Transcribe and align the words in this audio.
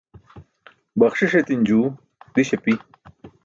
baxṣiṣ 0.99 1.33
etin 1.39 1.61
juu 1.67 1.85
diś 2.33 2.49
api 2.57 2.73